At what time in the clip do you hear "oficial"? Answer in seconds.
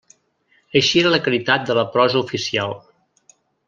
2.25-2.79